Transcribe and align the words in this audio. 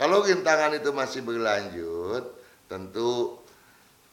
Kalau 0.00 0.24
rintangan 0.24 0.72
itu 0.72 0.96
masih 0.96 1.20
berlanjut, 1.20 2.24
tentu 2.72 3.36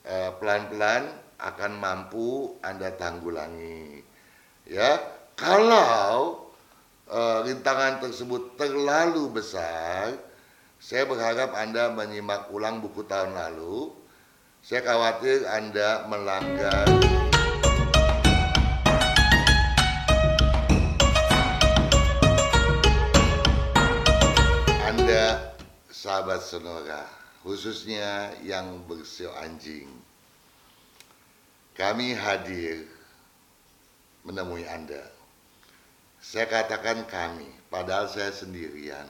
eh, 0.04 0.36
pelan-pelan 0.36 1.08
akan 1.40 1.71
mampu 1.79 2.60
Anda 2.60 2.92
tanggulangi. 3.00 4.04
Ya, 4.68 5.00
kalau 5.39 6.52
uh, 7.08 7.39
rintangan 7.47 8.04
tersebut 8.04 8.60
terlalu 8.60 9.31
besar, 9.31 10.12
saya 10.76 11.08
berharap 11.08 11.55
Anda 11.55 11.88
menyimak 11.93 12.51
ulang 12.51 12.83
buku 12.83 13.07
tahun 13.07 13.31
lalu. 13.31 13.95
Saya 14.59 14.83
khawatir 14.83 15.47
Anda 15.47 16.04
melanggar 16.09 16.89
sahabat 26.08 26.39
Sonora, 26.39 27.04
khususnya 27.44 28.32
yang 28.39 28.79
bersio 28.88 29.28
anjing. 29.43 29.92
Kami 31.75 32.16
hadir 32.16 32.88
menemui 34.23 34.64
Anda. 34.72 35.03
Saya 36.23 36.48
katakan 36.48 37.03
kami, 37.12 37.52
padahal 37.67 38.08
saya 38.08 38.31
sendirian. 38.31 39.03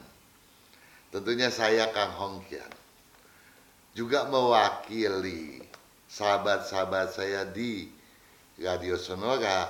Tentunya 1.14 1.54
saya 1.54 1.86
Kang 1.94 2.18
Hongkian. 2.18 2.74
Juga 3.94 4.26
mewakili 4.26 5.62
sahabat-sahabat 6.10 7.14
saya 7.14 7.46
di 7.46 7.94
Radio 8.58 8.98
Sonora, 8.98 9.70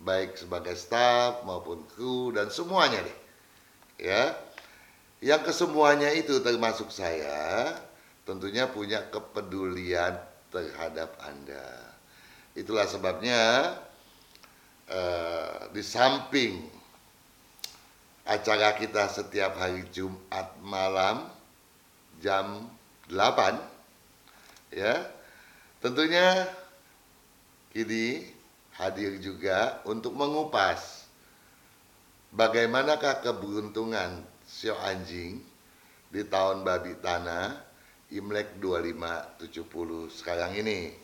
baik 0.00 0.40
sebagai 0.40 0.80
staf 0.80 1.44
maupun 1.44 1.84
kru 1.92 2.32
dan 2.32 2.48
semuanya 2.48 3.04
deh. 3.04 3.18
Ya. 4.00 4.53
Yang 5.24 5.56
kesemuanya 5.56 6.12
itu 6.12 6.36
termasuk 6.44 6.92
saya 6.92 7.72
tentunya 8.28 8.68
punya 8.68 9.08
kepedulian 9.08 10.20
terhadap 10.52 11.16
Anda. 11.24 11.64
Itulah 12.52 12.84
sebabnya 12.84 13.72
uh, 14.84 15.72
di 15.72 15.80
samping 15.80 16.60
acara 18.28 18.76
kita 18.76 19.08
setiap 19.08 19.56
hari 19.56 19.88
Jumat 19.88 20.60
malam 20.60 21.24
jam 22.20 22.68
8 23.08 24.76
ya 24.76 25.08
tentunya 25.84 26.48
kini 27.72 28.28
hadir 28.76 29.20
juga 29.20 29.80
untuk 29.84 30.16
mengupas 30.16 31.04
bagaimanakah 32.32 33.20
keberuntungan 33.20 34.33
sio 34.54 34.78
anjing 34.78 35.42
di 36.14 36.22
tahun 36.22 36.62
babi 36.62 36.94
tanah 37.02 37.58
Imlek 38.14 38.62
2570 38.62 39.50
sekarang 40.14 40.54
ini. 40.54 40.94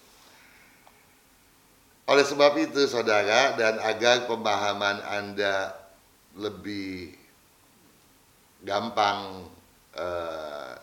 Oleh 2.06 2.22
sebab 2.22 2.54
itu 2.62 2.86
saudara 2.86 3.58
dan 3.58 3.82
agar 3.82 4.30
pemahaman 4.30 5.02
Anda 5.02 5.74
lebih 6.38 7.10
gampang 8.62 9.50
uh, 9.98 10.78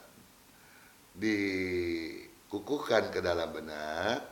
dikukuhkan 1.15 3.07
ke 3.15 3.23
dalam 3.23 3.47
benak, 3.55 4.27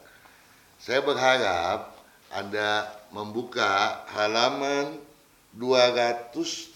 saya 0.75 0.99
berharap 0.99 1.95
Anda 2.35 2.91
membuka 3.15 4.03
halaman 4.11 4.99
275 5.55 6.75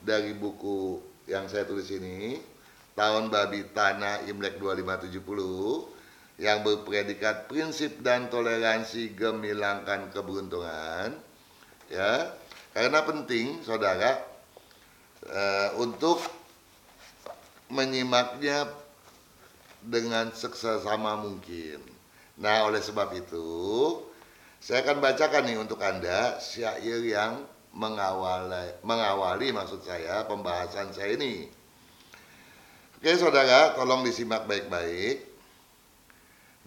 dari 0.00 0.32
buku 0.34 1.00
yang 1.28 1.46
saya 1.46 1.68
tulis 1.68 1.88
ini, 1.92 2.40
Tahun 2.96 3.32
Babi 3.32 3.70
Tanah 3.72 4.26
Imlek 4.28 4.60
2570 4.60 6.42
yang 6.42 6.64
berpredikat 6.64 7.46
prinsip 7.46 8.00
dan 8.00 8.32
toleransi 8.32 9.12
gemilangkan 9.14 10.12
keberuntungan 10.12 11.16
ya. 11.92 12.32
Karena 12.70 13.00
penting 13.02 13.60
saudara 13.64 14.20
uh, 15.26 15.70
untuk 15.80 16.22
menyimaknya 17.70 18.68
dengan 19.80 20.32
seksama 20.34 21.20
mungkin. 21.20 21.80
Nah 22.40 22.68
oleh 22.68 22.80
sebab 22.80 23.12
itu 23.16 23.48
saya 24.60 24.84
akan 24.84 25.00
bacakan 25.00 25.44
nih 25.48 25.56
untuk 25.56 25.80
anda 25.80 26.36
syair 26.36 27.00
yang 27.04 27.44
mengawali 27.70 28.74
mengawali 28.82 29.54
maksud 29.54 29.82
saya 29.86 30.26
pembahasan 30.26 30.90
saya 30.90 31.14
ini 31.14 31.46
oke 32.98 33.12
saudara 33.14 33.74
tolong 33.78 34.02
disimak 34.02 34.44
baik-baik 34.44 35.30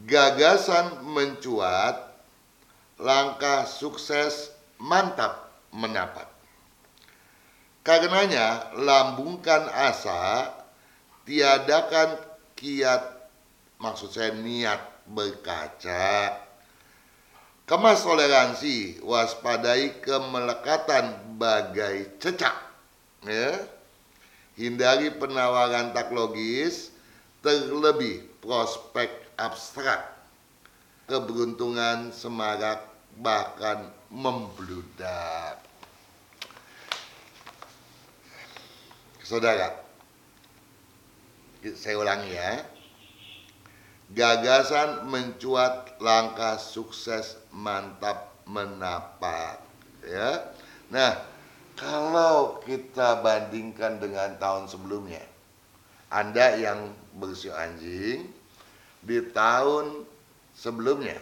gagasan 0.01 1.05
mencuat, 1.05 1.95
langkah 2.97 3.69
sukses 3.69 4.51
mantap 4.81 5.53
mendapat. 5.69 6.25
Karenanya 7.83 8.71
lambungkan 8.79 9.67
asa, 9.67 10.49
tiadakan 11.27 12.15
kiat, 12.55 13.27
maksud 13.79 14.11
saya 14.11 14.31
niat 14.35 14.79
berkaca. 15.07 16.42
Kemas 17.63 18.03
toleransi, 18.03 18.99
waspadai 18.99 20.03
kemelekatan 20.03 21.39
bagai 21.39 22.19
cecak. 22.19 22.51
Ya. 23.23 23.55
Hindari 24.59 25.15
penawaran 25.15 25.95
tak 25.95 26.11
logis, 26.11 26.91
terlebih 27.39 28.27
prospek 28.43 29.07
abstrak, 29.39 30.11
keberuntungan 31.07 32.11
semarak 32.11 32.83
bahkan 33.15 33.87
membludak. 34.11 35.63
Saudara, 39.23 39.71
saya 41.79 41.95
ulangi 41.95 42.35
ya. 42.35 42.72
Gagasan 44.13 45.09
mencuat 45.09 45.97
langkah 45.97 46.61
sukses 46.61 47.41
mantap 47.49 48.37
menapak 48.45 49.57
ya. 50.05 50.53
Nah, 50.93 51.17
kalau 51.73 52.61
kita 52.61 53.25
bandingkan 53.25 53.97
dengan 53.97 54.37
tahun 54.37 54.69
sebelumnya, 54.69 55.25
Anda 56.13 56.61
yang 56.61 56.93
bersih 57.17 57.57
anjing 57.57 58.29
di 59.01 59.17
tahun 59.33 60.05
sebelumnya 60.53 61.17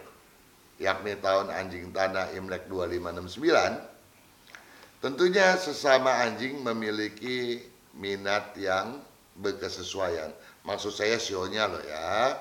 yakni 0.78 1.18
tahun 1.18 1.50
anjing 1.50 1.90
tanah 1.90 2.30
Imlek 2.36 2.68
2569 2.70 5.02
tentunya 5.02 5.58
sesama 5.58 6.22
anjing 6.22 6.62
memiliki 6.62 7.66
minat 7.94 8.54
yang 8.54 9.02
berkesesuaian 9.38 10.30
maksud 10.62 10.94
saya 10.94 11.18
sionya 11.18 11.66
loh 11.66 11.82
ya 11.82 12.38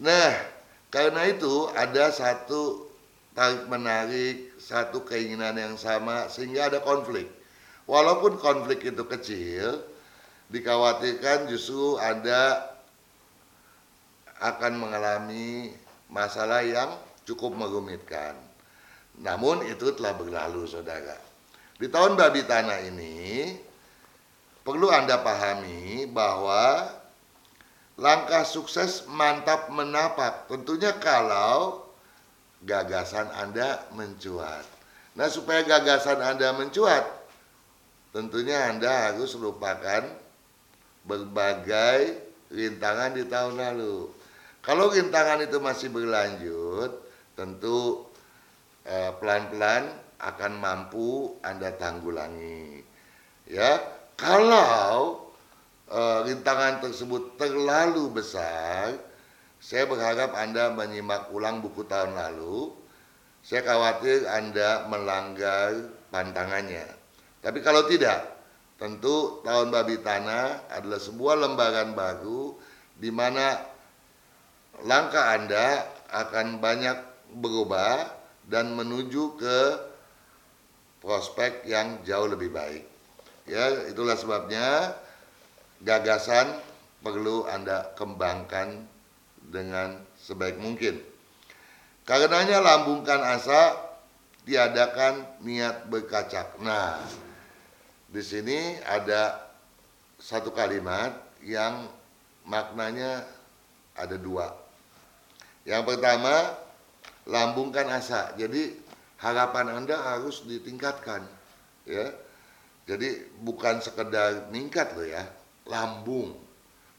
nah 0.00 0.32
karena 0.88 1.28
itu 1.28 1.68
ada 1.76 2.10
satu 2.10 2.88
tarik 3.36 3.68
menarik 3.68 4.56
satu 4.58 5.04
keinginan 5.04 5.54
yang 5.54 5.76
sama 5.76 6.26
sehingga 6.32 6.72
ada 6.72 6.80
konflik 6.80 7.28
walaupun 7.84 8.40
konflik 8.40 8.82
itu 8.82 9.04
kecil 9.06 9.84
dikhawatirkan 10.50 11.46
justru 11.46 11.94
ada 12.00 12.70
akan 14.40 14.72
mengalami 14.80 15.70
masalah 16.08 16.64
yang 16.64 16.90
cukup 17.28 17.54
merumitkan. 17.54 18.34
Namun 19.20 19.62
itu 19.68 19.92
telah 19.94 20.16
berlalu 20.16 20.64
saudara. 20.64 21.16
Di 21.76 21.86
tahun 21.88 22.16
babi 22.16 22.44
tanah 22.44 22.80
ini 22.88 23.16
perlu 24.64 24.88
Anda 24.88 25.20
pahami 25.20 26.08
bahwa 26.08 26.88
langkah 28.00 28.42
sukses 28.48 29.04
mantap 29.06 29.68
menapak. 29.68 30.48
Tentunya 30.48 30.96
kalau 30.96 31.84
gagasan 32.64 33.28
Anda 33.36 33.84
mencuat. 33.92 34.64
Nah 35.14 35.28
supaya 35.28 35.60
gagasan 35.68 36.18
Anda 36.24 36.56
mencuat, 36.56 37.04
tentunya 38.16 38.72
Anda 38.72 39.12
harus 39.12 39.36
lupakan 39.36 40.08
berbagai 41.04 42.24
rintangan 42.48 43.20
di 43.20 43.24
tahun 43.28 43.60
lalu. 43.60 44.08
Kalau 44.64 44.88
rintangan 44.92 45.44
itu 45.44 45.60
masih 45.60 45.92
berlanjut, 45.92 47.04
tentu 47.36 48.08
eh, 48.88 49.12
pelan-pelan 49.20 49.92
akan 50.20 50.52
mampu 50.56 51.36
Anda 51.44 51.72
tanggulangi. 51.76 52.84
Ya, 53.48 53.80
kalau 54.16 55.29
eh, 55.90 56.18
rintangan 56.30 56.80
tersebut 56.80 57.36
terlalu 57.36 58.14
besar, 58.14 58.94
saya 59.60 59.84
berharap 59.84 60.32
Anda 60.32 60.72
menyimak 60.72 61.28
ulang 61.36 61.60
buku 61.60 61.84
tahun 61.84 62.16
lalu. 62.16 62.72
Saya 63.44 63.60
khawatir 63.64 64.24
Anda 64.24 64.88
melanggar 64.88 65.92
pantangannya. 66.08 66.88
Tapi 67.40 67.60
kalau 67.60 67.84
tidak, 67.84 68.24
tentu 68.80 69.44
tahun 69.44 69.68
babi 69.68 70.00
tanah 70.00 70.72
adalah 70.72 71.00
sebuah 71.00 71.34
lembaran 71.44 71.92
baru 71.92 72.56
di 72.96 73.12
mana 73.12 73.60
langkah 74.84 75.36
Anda 75.36 75.84
akan 76.08 76.60
banyak 76.60 76.98
berubah 77.36 78.08
dan 78.48 78.72
menuju 78.72 79.36
ke 79.36 79.58
prospek 81.04 81.68
yang 81.68 82.00
jauh 82.04 82.28
lebih 82.28 82.52
baik. 82.52 82.84
Ya, 83.48 83.88
itulah 83.88 84.16
sebabnya 84.16 84.96
gagasan 85.80 86.46
perlu 87.00 87.48
Anda 87.48 87.92
kembangkan 87.96 88.84
dengan 89.40 90.04
sebaik 90.20 90.60
mungkin. 90.60 91.00
Karenanya 92.04 92.60
lambungkan 92.60 93.20
asa, 93.24 93.76
tiadakan 94.44 95.24
niat 95.44 95.88
berkacak. 95.88 96.60
Nah, 96.60 97.00
di 98.10 98.22
sini 98.24 98.76
ada 98.84 99.40
satu 100.20 100.52
kalimat 100.52 101.14
yang 101.40 101.88
maknanya 102.44 103.24
ada 103.96 104.16
dua. 104.18 104.52
Yang 105.64 105.82
pertama, 105.94 106.56
lambungkan 107.28 107.88
asa. 107.88 108.32
Jadi 108.36 108.76
harapan 109.20 109.76
Anda 109.80 109.96
harus 110.00 110.44
ditingkatkan, 110.44 111.24
ya. 111.86 112.10
Jadi 112.88 113.38
bukan 113.38 113.78
sekedar 113.78 114.50
meningkat 114.50 114.98
loh 114.98 115.06
ya, 115.06 115.22
lambung. 115.70 116.34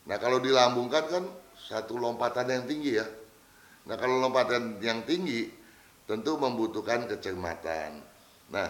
Nah 0.08 0.18
kalau 0.18 0.40
dilambungkan 0.40 1.04
kan 1.12 1.24
satu 1.60 2.00
lompatan 2.00 2.48
yang 2.50 2.64
tinggi 2.66 2.98
ya. 2.98 3.06
Nah 3.86 3.96
kalau 4.00 4.24
lompatan 4.24 4.80
yang 4.80 5.04
tinggi 5.04 5.52
tentu 6.08 6.40
membutuhkan 6.40 7.06
kecermatan. 7.06 8.00
Nah 8.50 8.70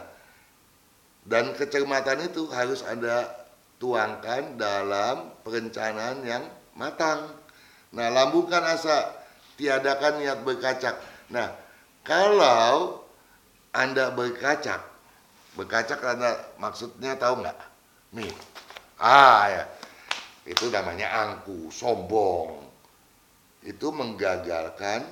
dan 1.22 1.54
kecermatan 1.54 2.28
itu 2.28 2.50
harus 2.50 2.82
ada 2.82 3.30
tuangkan 3.78 4.58
dalam 4.58 5.32
perencanaan 5.46 6.26
yang 6.26 6.44
matang. 6.74 7.30
Nah 7.94 8.10
lambungkan 8.10 8.66
asa, 8.66 9.14
tiadakan 9.56 10.20
niat 10.20 10.42
berkacak. 10.42 10.98
Nah 11.30 11.54
kalau 12.02 13.06
anda 13.72 14.10
berkacak, 14.12 14.92
Berkacak 15.52 16.00
karena 16.00 16.32
maksudnya 16.56 17.20
tahu 17.20 17.44
nggak? 17.44 17.58
Nih, 18.16 18.32
ah 18.96 19.52
ya, 19.52 19.64
itu 20.46 20.74
namanya 20.74 21.08
angku, 21.12 21.70
sombong. 21.70 22.66
Itu 23.62 23.94
menggagalkan, 23.94 25.06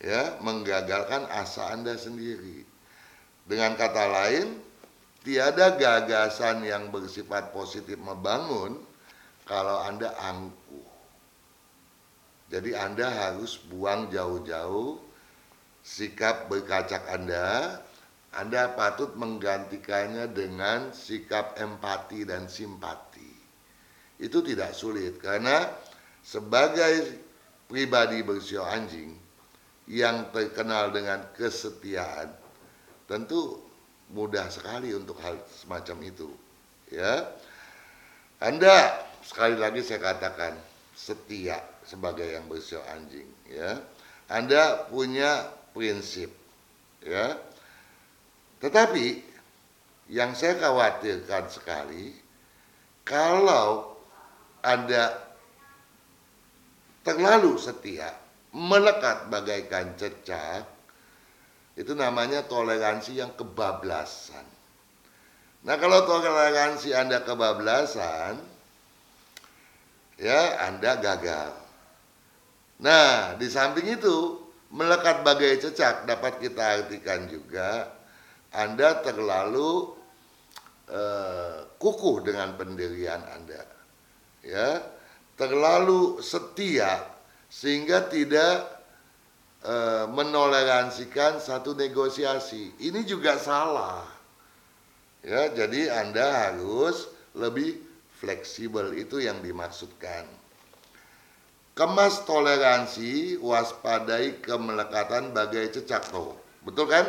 ya, 0.00 0.36
menggagalkan 0.44 1.24
asa 1.32 1.72
anda 1.72 1.96
sendiri. 1.96 2.68
Dengan 3.48 3.76
kata 3.76 4.04
lain, 4.08 4.60
tiada 5.24 5.76
gagasan 5.76 6.64
yang 6.64 6.92
bersifat 6.92 7.52
positif 7.56 7.96
membangun 7.96 8.76
kalau 9.48 9.80
anda 9.84 10.12
angku. 10.20 10.84
Jadi 12.52 12.76
anda 12.76 13.08
harus 13.08 13.56
buang 13.56 14.12
jauh-jauh 14.12 15.00
sikap 15.84 16.48
berkacak 16.48 17.04
anda 17.12 17.80
anda 18.34 18.72
patut 18.74 19.14
menggantikannya 19.14 20.32
dengan 20.32 20.90
sikap 20.90 21.54
empati 21.60 22.26
dan 22.26 22.50
simpati. 22.50 23.33
Itu 24.18 24.40
tidak 24.40 24.72
sulit 24.72 25.18
karena 25.18 25.70
sebagai 26.22 27.20
pribadi 27.66 28.22
bersio 28.22 28.62
anjing 28.62 29.12
yang 29.90 30.32
terkenal 30.32 30.94
dengan 30.94 31.28
kesetiaan, 31.36 32.32
tentu 33.04 33.60
mudah 34.12 34.48
sekali 34.48 34.96
untuk 34.96 35.20
hal 35.20 35.36
semacam 35.50 35.98
itu. 36.08 36.30
Ya, 36.88 37.28
Anda 38.40 39.04
sekali 39.24 39.56
lagi 39.56 39.84
saya 39.84 40.00
katakan 40.00 40.56
setia 40.94 41.60
sebagai 41.84 42.24
yang 42.24 42.48
bersio 42.48 42.80
anjing. 42.88 43.28
Ya, 43.50 43.82
Anda 44.30 44.88
punya 44.88 45.52
prinsip. 45.76 46.32
Ya, 47.04 47.36
tetapi 48.64 49.20
yang 50.08 50.32
saya 50.32 50.56
khawatirkan 50.56 51.52
sekali 51.52 52.16
kalau 53.04 53.93
Anda 54.64 55.12
terlalu 57.04 57.60
setia, 57.60 58.08
melekat 58.56 59.28
bagaikan 59.28 59.92
cecak, 60.00 60.64
itu 61.76 61.92
namanya 61.92 62.48
toleransi 62.48 63.20
yang 63.20 63.36
kebablasan. 63.36 64.46
Nah 65.68 65.76
kalau 65.76 66.08
toleransi 66.08 66.96
Anda 66.96 67.20
kebablasan, 67.20 68.40
ya 70.16 70.64
Anda 70.64 70.96
gagal. 70.96 71.52
Nah 72.80 73.36
di 73.36 73.46
samping 73.52 74.00
itu, 74.00 74.40
melekat 74.72 75.20
bagai 75.22 75.60
cecak 75.60 76.08
dapat 76.08 76.40
kita 76.40 76.82
artikan 76.82 77.28
juga 77.28 78.00
anda 78.54 79.02
terlalu 79.02 79.98
uh, 80.86 81.66
kukuh 81.74 82.22
dengan 82.22 82.54
pendirian 82.54 83.18
Anda. 83.26 83.73
Ya, 84.44 84.84
terlalu 85.40 86.20
setia 86.20 87.00
sehingga 87.48 88.04
tidak 88.12 88.68
uh, 89.64 90.04
menoleransikan 90.12 91.40
satu 91.40 91.72
negosiasi. 91.72 92.76
Ini 92.76 93.08
juga 93.08 93.40
salah. 93.40 94.04
Ya, 95.24 95.48
jadi 95.48 95.88
Anda 96.04 96.52
harus 96.52 97.08
lebih 97.32 97.80
fleksibel 98.20 98.92
itu 99.00 99.24
yang 99.24 99.40
dimaksudkan. 99.40 100.28
Kemas 101.74 102.22
toleransi, 102.22 103.40
waspadai 103.42 104.38
kemelekatan 104.38 105.34
bagai 105.34 105.74
cecak 105.74 106.12
tuh. 106.12 106.36
Betul 106.62 106.86
kan? 106.86 107.08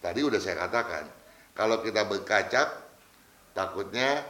Tadi 0.00 0.24
udah 0.24 0.40
saya 0.40 0.66
katakan, 0.66 1.06
kalau 1.54 1.78
kita 1.84 2.08
berkacak, 2.08 2.68
takutnya 3.52 4.24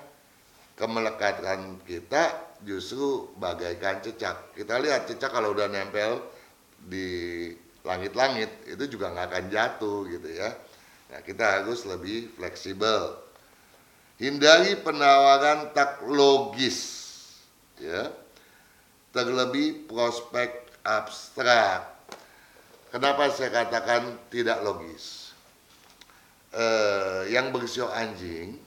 kemelekatan 0.81 1.77
kita 1.85 2.57
justru 2.65 3.29
bagaikan 3.37 4.01
cecak. 4.01 4.57
Kita 4.57 4.81
lihat 4.81 5.05
cecak 5.05 5.29
kalau 5.29 5.53
udah 5.53 5.69
nempel 5.69 6.25
di 6.81 7.53
langit-langit 7.85 8.49
itu 8.65 8.97
juga 8.97 9.13
nggak 9.13 9.29
akan 9.29 9.45
jatuh 9.53 9.99
gitu 10.09 10.29
ya. 10.33 10.49
Nah, 11.13 11.21
kita 11.21 11.61
harus 11.61 11.85
lebih 11.85 12.33
fleksibel. 12.41 13.21
Hindari 14.17 14.81
penawaran 14.81 15.77
tak 15.77 16.01
logis, 16.09 16.81
ya. 17.77 18.09
Terlebih 19.13 19.85
prospek 19.85 20.81
abstrak. 20.81 21.93
Kenapa 22.89 23.29
saya 23.33 23.53
katakan 23.53 24.17
tidak 24.33 24.65
logis? 24.65 25.31
eh, 26.55 27.31
yang 27.31 27.55
bersio 27.55 27.87
anjing 27.91 28.59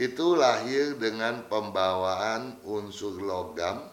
itu 0.00 0.32
lahir 0.32 0.96
dengan 0.96 1.44
pembawaan 1.44 2.56
unsur 2.64 3.20
logam 3.20 3.84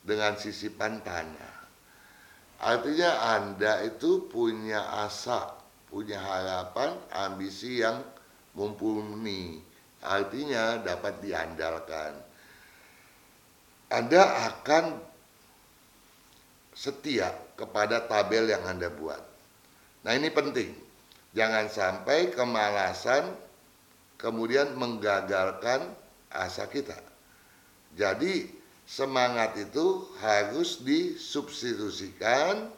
dengan 0.00 0.40
sisipan 0.40 1.04
tanah. 1.04 1.54
Artinya 2.64 3.36
Anda 3.36 3.84
itu 3.84 4.24
punya 4.32 5.04
asa, 5.04 5.52
punya 5.92 6.16
harapan, 6.16 6.96
ambisi 7.12 7.84
yang 7.84 8.00
mumpuni. 8.56 9.60
Artinya 10.00 10.80
dapat 10.80 11.20
diandalkan. 11.20 12.16
Anda 13.92 14.48
akan 14.48 14.96
setia 16.72 17.28
kepada 17.52 18.08
tabel 18.08 18.48
yang 18.48 18.64
Anda 18.64 18.88
buat. 18.88 19.20
Nah 20.08 20.16
ini 20.16 20.32
penting 20.32 20.90
Jangan 21.30 21.70
sampai 21.70 22.34
kemalasan 22.34 23.30
kemudian 24.20 24.76
menggagalkan 24.76 25.80
asa 26.28 26.68
kita. 26.68 26.94
Jadi 27.96 28.46
semangat 28.84 29.56
itu 29.56 30.06
harus 30.20 30.84
disubstitusikan 30.84 32.68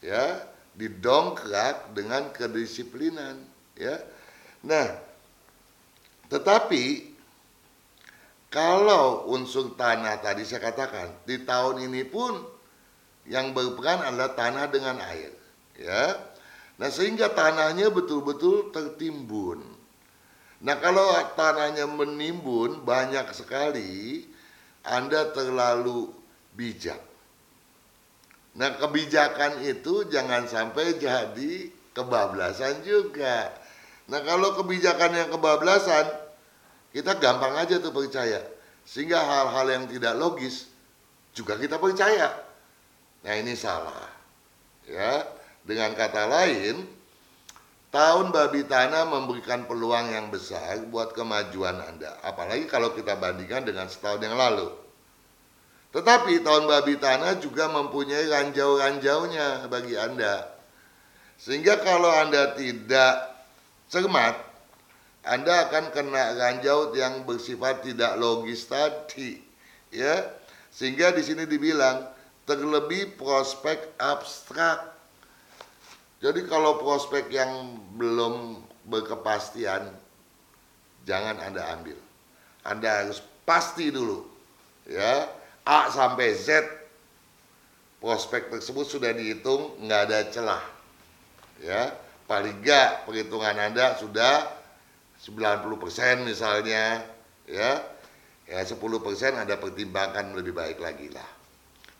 ya, 0.00 0.46
didongkrak 0.78 1.92
dengan 1.92 2.30
kedisiplinan 2.30 3.42
ya. 3.74 3.98
Nah, 4.62 4.86
tetapi 6.30 7.14
kalau 8.48 9.28
unsur 9.28 9.76
tanah 9.76 10.22
tadi 10.24 10.46
saya 10.46 10.72
katakan 10.72 11.12
di 11.28 11.42
tahun 11.44 11.90
ini 11.90 12.06
pun 12.08 12.32
yang 13.28 13.52
berperan 13.52 14.00
adalah 14.00 14.32
tanah 14.32 14.72
dengan 14.72 14.96
air 15.04 15.36
ya 15.76 16.16
Nah 16.78 16.90
sehingga 16.94 17.34
tanahnya 17.34 17.90
betul-betul 17.90 18.70
tertimbun. 18.70 19.77
Nah 20.58 20.74
kalau 20.82 21.14
tanahnya 21.38 21.86
menimbun 21.86 22.82
banyak 22.82 23.30
sekali, 23.30 24.26
Anda 24.82 25.30
terlalu 25.30 26.10
bijak. 26.58 26.98
Nah 28.58 28.74
kebijakan 28.74 29.62
itu 29.62 30.10
jangan 30.10 30.50
sampai 30.50 30.98
jadi 30.98 31.70
kebablasan 31.94 32.82
juga. 32.82 33.54
Nah 34.10 34.18
kalau 34.26 34.58
kebijakan 34.58 35.14
yang 35.14 35.30
kebablasan, 35.30 36.10
kita 36.90 37.14
gampang 37.22 37.54
aja 37.54 37.78
tuh 37.78 37.94
percaya. 37.94 38.42
Sehingga 38.82 39.20
hal-hal 39.20 39.66
yang 39.68 39.84
tidak 39.86 40.18
logis 40.18 40.66
juga 41.36 41.54
kita 41.54 41.78
percaya. 41.78 42.34
Nah 43.22 43.34
ini 43.38 43.54
salah. 43.54 44.10
Ya, 44.88 45.22
dengan 45.68 45.92
kata 45.92 46.24
lain, 46.26 46.82
tahun 47.98 48.30
babi 48.30 48.62
tanah 48.62 49.10
memberikan 49.10 49.66
peluang 49.66 50.14
yang 50.14 50.30
besar 50.30 50.78
buat 50.86 51.18
kemajuan 51.18 51.82
Anda. 51.82 52.14
Apalagi 52.22 52.70
kalau 52.70 52.94
kita 52.94 53.18
bandingkan 53.18 53.66
dengan 53.66 53.90
setahun 53.90 54.22
yang 54.22 54.38
lalu. 54.38 54.70
Tetapi 55.90 56.46
tahun 56.46 56.70
babi 56.70 56.94
tanah 57.02 57.42
juga 57.42 57.66
mempunyai 57.66 58.30
ranjau-ranjaunya 58.30 59.66
bagi 59.66 59.98
Anda. 59.98 60.46
Sehingga 61.42 61.82
kalau 61.82 62.06
Anda 62.06 62.54
tidak 62.54 63.34
cermat, 63.90 64.46
Anda 65.26 65.66
akan 65.66 65.90
kena 65.90 66.38
ranjau 66.38 66.94
yang 66.94 67.26
bersifat 67.26 67.82
tidak 67.82 68.14
logis 68.14 68.62
tadi. 68.70 69.42
Ya. 69.90 70.38
Sehingga 70.70 71.10
di 71.10 71.26
sini 71.26 71.50
dibilang 71.50 72.06
terlebih 72.46 73.18
prospek 73.18 73.98
abstrak. 73.98 74.97
Jadi 76.18 76.50
kalau 76.50 76.82
prospek 76.82 77.30
yang 77.30 77.78
belum 77.94 78.58
berkepastian, 78.90 79.86
jangan 81.06 81.38
Anda 81.38 81.62
ambil. 81.78 81.98
Anda 82.66 83.06
harus 83.06 83.22
pasti 83.46 83.94
dulu. 83.94 84.26
Ya, 84.88 85.30
A 85.62 85.92
sampai 85.92 86.34
Z 86.34 86.64
prospek 88.02 88.50
tersebut 88.50 88.86
sudah 88.88 89.14
dihitung, 89.14 89.78
nggak 89.78 90.00
ada 90.10 90.18
celah. 90.32 90.64
Ya, 91.62 91.94
paling 92.26 92.62
nggak 92.66 93.06
perhitungan 93.06 93.54
Anda 93.54 93.94
sudah 93.98 94.48
90% 95.22 96.26
misalnya, 96.26 97.02
ya. 97.46 97.84
Ya 98.48 98.64
10% 98.64 98.80
ada 99.36 99.60
pertimbangan 99.60 100.32
lebih 100.32 100.56
baik 100.56 100.80
lagi 100.80 101.12
lah. 101.12 101.28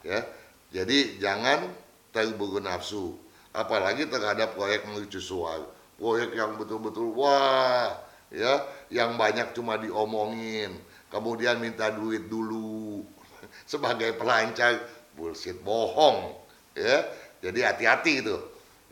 Ya, 0.01 0.25
jadi 0.73 1.21
jangan 1.21 1.69
terburu 2.09 2.57
nafsu, 2.57 3.21
apalagi 3.59 4.07
terhadap 4.07 4.55
proyek 4.55 4.87
mercusuar, 4.87 5.67
proyek 5.99 6.31
yang 6.39 6.55
betul-betul 6.55 7.11
wah, 7.19 7.99
ya, 8.31 8.63
yang 8.87 9.19
banyak 9.19 9.51
cuma 9.51 9.75
diomongin, 9.75 10.79
kemudian 11.11 11.59
minta 11.59 11.91
duit 11.91 12.31
dulu 12.31 13.03
sebagai 13.73 14.15
pelancar, 14.15 14.79
bullshit 15.19 15.59
bohong, 15.67 16.39
ya. 16.79 17.03
Jadi 17.39 17.63
hati-hati 17.63 18.13
itu, 18.23 18.37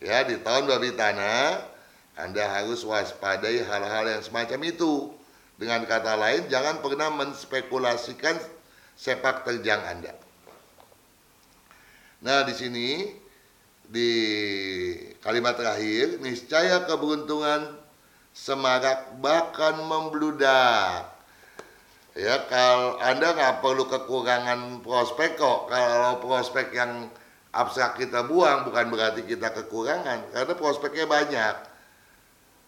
ya 0.03 0.23
di 0.23 0.39
tahun 0.43 0.71
babi 0.71 0.95
tanah, 0.95 1.67
Anda 2.15 2.47
harus 2.47 2.87
waspadai 2.87 3.67
hal-hal 3.67 4.07
yang 4.07 4.23
semacam 4.23 4.61
itu. 4.67 5.11
Dengan 5.57 5.83
kata 5.89 6.15
lain, 6.15 6.47
jangan 6.53 6.79
pernah 6.85 7.11
menspekulasikan 7.11 8.39
sepak 8.95 9.43
terjang 9.43 9.83
Anda. 9.83 10.13
Nah, 12.23 12.47
di 12.47 12.55
sini 12.55 12.87
di 13.91 14.13
kalimat 15.23 15.55
terakhir, 15.55 16.19
niscaya 16.23 16.83
keberuntungan 16.87 17.79
semarak 18.35 19.17
bahkan 19.23 19.81
membludak. 19.87 21.15
Ya, 22.17 22.49
kalau 22.49 22.97
Anda 22.97 23.37
nggak 23.37 23.61
perlu 23.61 23.85
kekurangan 23.89 24.81
prospek 24.81 25.37
kok. 25.37 25.69
Kalau 25.69 26.17
prospek 26.21 26.73
yang 26.73 27.13
abstrak 27.53 28.01
kita 28.01 28.25
buang 28.25 28.69
bukan 28.69 28.89
berarti 28.89 29.25
kita 29.25 29.53
kekurangan, 29.53 30.33
karena 30.33 30.55
prospeknya 30.57 31.05
banyak. 31.05 31.55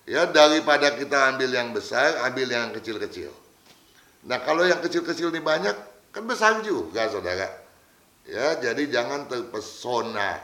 Ya, 0.08 0.24
daripada 0.28 0.96
kita 0.96 1.36
ambil 1.36 1.52
yang 1.52 1.72
besar, 1.76 2.24
ambil 2.24 2.48
yang 2.48 2.72
kecil-kecil. 2.72 3.28
Nah, 4.24 4.40
kalau 4.40 4.64
yang 4.64 4.80
kecil-kecil 4.80 5.28
ini 5.28 5.44
banyak, 5.44 5.76
kan 6.12 6.24
besar 6.24 6.64
juga, 6.64 7.08
saudara. 7.12 7.48
Ya, 8.24 8.56
jadi 8.60 8.88
jangan 8.88 9.28
terpesona 9.28 10.40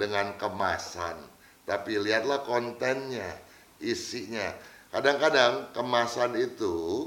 dengan 0.00 0.32
kemasan, 0.40 1.20
tapi 1.68 2.00
lihatlah 2.00 2.40
kontennya, 2.48 3.36
isinya. 3.76 4.56
Kadang-kadang 4.88 5.70
kemasan 5.76 6.40
itu 6.40 7.06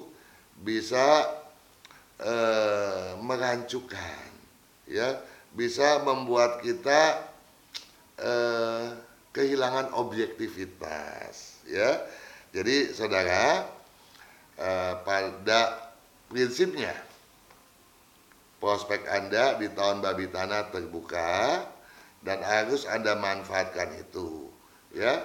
bisa 0.61 1.25
eh, 2.21 3.17
merancukan, 3.17 4.29
ya, 4.85 5.17
bisa 5.57 6.05
membuat 6.05 6.61
kita 6.61 7.25
eh, 8.21 8.85
kehilangan 9.33 9.97
objektivitas, 9.97 11.65
ya. 11.65 12.05
Jadi 12.53 12.93
saudara, 12.93 13.65
eh, 14.61 14.93
pada 15.01 15.89
prinsipnya 16.29 16.93
prospek 18.63 19.03
Anda 19.11 19.59
di 19.59 19.67
tahun 19.75 19.99
babi 19.99 20.31
tanah 20.31 20.71
terbuka 20.71 21.67
dan 22.23 22.39
harus 22.41 22.87
Anda 22.87 23.19
manfaatkan 23.19 23.93
itu 23.99 24.47
ya. 24.95 25.23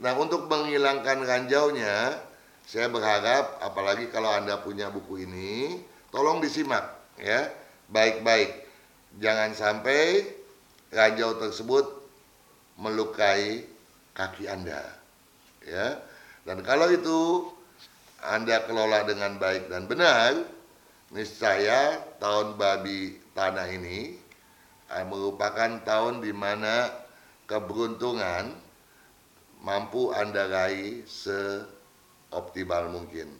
Nah, 0.00 0.16
untuk 0.16 0.48
menghilangkan 0.48 1.28
ranjaunya, 1.28 2.16
saya 2.64 2.88
berharap 2.88 3.60
apalagi 3.60 4.08
kalau 4.08 4.32
Anda 4.32 4.56
punya 4.60 4.88
buku 4.88 5.28
ini, 5.28 5.80
tolong 6.08 6.40
disimak 6.40 6.88
ya, 7.20 7.52
baik-baik. 7.92 8.64
Jangan 9.20 9.52
sampai 9.52 10.24
ranjau 10.88 11.36
tersebut 11.36 11.84
melukai 12.80 13.68
kaki 14.16 14.48
Anda. 14.48 14.80
Ya. 15.68 16.00
Dan 16.48 16.64
kalau 16.64 16.88
itu 16.88 17.50
Anda 18.24 18.64
kelola 18.64 19.04
dengan 19.04 19.36
baik 19.36 19.68
dan 19.68 19.84
benar, 19.84 20.48
niscaya 21.12 22.00
tahun 22.22 22.56
babi 22.56 23.20
tanah 23.36 23.68
ini 23.68 24.19
merupakan 25.06 25.80
tahun 25.86 26.20
di 26.20 26.34
mana 26.34 26.90
keberuntungan 27.46 28.54
mampu 29.62 30.10
Anda 30.10 30.50
raih 30.50 31.06
seoptimal 31.06 32.90
mungkin. 32.90 33.30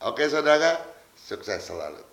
Oke 0.00 0.26
saudara, 0.32 0.80
sukses 1.14 1.68
selalu. 1.68 2.09